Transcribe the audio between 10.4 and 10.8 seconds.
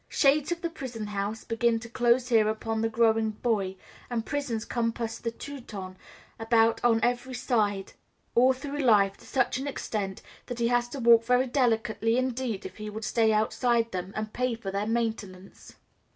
that he